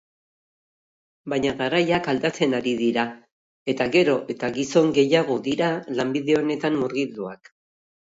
[1.33, 3.03] Baina garaiak aldatzen ari dira
[3.73, 5.69] eta gero eta gizon gehiagodira
[6.01, 7.53] lanbide honetan murgilduak.